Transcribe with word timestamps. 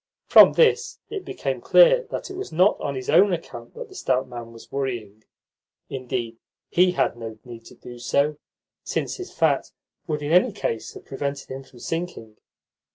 From 0.25 0.53
this 0.53 0.97
it 1.11 1.23
became 1.25 1.61
clear 1.61 2.07
that 2.09 2.31
it 2.31 2.35
was 2.35 2.51
not 2.51 2.75
on 2.81 2.95
his 2.95 3.07
own 3.07 3.31
account 3.31 3.75
that 3.75 3.87
the 3.87 3.93
stout 3.93 4.27
man 4.27 4.51
was 4.51 4.71
worrying. 4.71 5.23
Indeed, 5.91 6.37
he 6.71 6.93
had 6.93 7.15
no 7.15 7.37
need 7.45 7.65
to 7.65 7.75
do 7.75 7.99
so, 7.99 8.39
since 8.83 9.17
his 9.17 9.31
fat 9.31 9.69
would 10.07 10.23
in 10.23 10.31
any 10.31 10.53
case 10.53 10.95
have 10.95 11.05
prevented 11.05 11.51
him 11.51 11.61
from 11.61 11.77
sinking. 11.77 12.37